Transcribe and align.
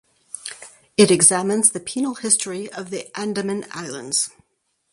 It 0.97 1.11
examines 1.11 1.69
the 1.69 1.79
penal 1.79 2.15
history 2.15 2.67
of 2.73 2.89
the 2.89 3.15
Andaman 3.15 3.65
Islands. 3.71 4.31